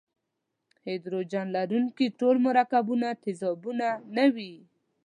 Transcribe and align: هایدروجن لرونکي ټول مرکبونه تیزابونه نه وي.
هایدروجن 0.85 1.45
لرونکي 1.55 2.05
ټول 2.19 2.35
مرکبونه 2.47 3.07
تیزابونه 3.23 3.87
نه 4.15 4.25
وي. 4.35 4.53